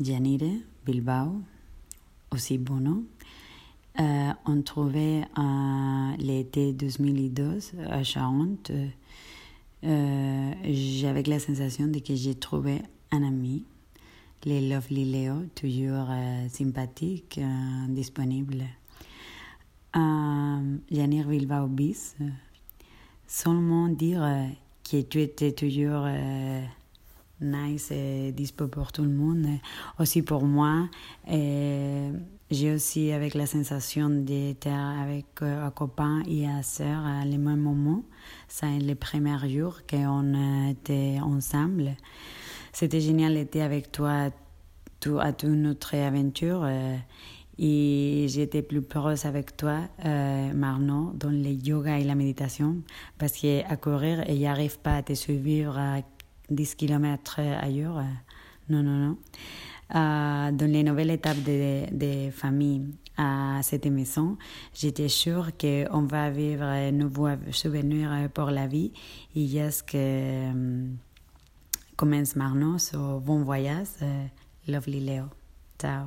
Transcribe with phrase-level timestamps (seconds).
[0.00, 1.40] Janire, Bilbao,
[2.30, 3.04] aussi Bono.
[3.98, 5.24] Euh, on trouvait
[6.18, 8.70] l'été 2012 à Charente.
[9.82, 13.64] Euh, j'avais la sensation de que j'ai trouvé un ami,
[14.46, 18.64] le Lovely Léo, toujours euh, sympathique, euh, disponible.
[19.96, 22.16] Euh, Janir Bilbao bis,
[23.26, 24.22] seulement dire
[24.88, 26.06] que tu étais toujours
[27.40, 29.46] nice et dispo pour tout le monde,
[29.98, 30.88] aussi pour moi.
[32.50, 37.60] J'ai aussi avec la sensation d'être avec un copain et un sœur à le même
[37.60, 38.02] moment.
[38.48, 41.96] C'est les premiers jours qu'on était ensemble.
[42.72, 44.30] C'était génial d'être avec toi
[45.00, 46.66] tout, à toute notre aventure.
[47.58, 52.76] et j'étais plus heureuse avec toi, euh, Marno, dans le yoga et la méditation,
[53.18, 56.00] parce qu'à courir, il n'y arrive pas à te suivre à
[56.50, 58.02] 10 km ailleurs.
[58.68, 59.16] Non, non, non.
[59.94, 64.38] Euh, dans les nouvelles étapes de, de famille à cette maison,
[64.72, 68.92] j'étais sûre qu'on va vivre un nouveau souvenir pour la vie.
[69.34, 70.86] Et yes, que euh,
[71.96, 74.26] commence Marno, so bon voyage, euh,
[74.68, 75.24] lovely Léo.
[75.78, 76.06] Ciao.